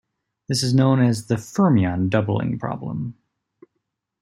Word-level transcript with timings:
This 0.47 0.63
is 0.63 0.73
known 0.73 0.99
as 0.99 1.27
the 1.27 1.35
fermion 1.37 2.09
doubling 2.09 2.57
problem. 2.57 3.19